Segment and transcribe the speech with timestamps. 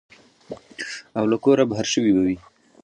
[1.17, 2.37] او له کوره بهر شوي به وي.